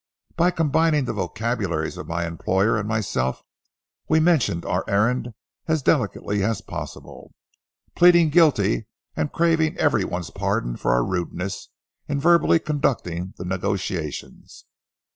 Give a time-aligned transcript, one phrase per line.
[0.35, 3.43] By combining the vocabularies of my employer and myself,
[4.09, 5.35] we mentioned our errand
[5.67, 7.35] as delicately as possible,
[7.95, 11.69] pleading guilty and craving every one's pardon for our rudeness
[12.07, 14.65] in verbally conducting the negotiations.